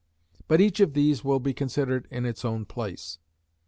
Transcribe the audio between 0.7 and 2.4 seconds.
of these will be considered in